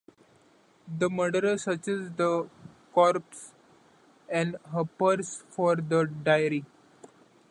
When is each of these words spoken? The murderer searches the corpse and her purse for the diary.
The 0.97 1.11
murderer 1.11 1.59
searches 1.59 2.09
the 2.15 2.49
corpse 2.91 3.53
and 4.27 4.57
her 4.71 4.83
purse 4.83 5.43
for 5.51 5.75
the 5.75 6.05
diary. 6.07 6.65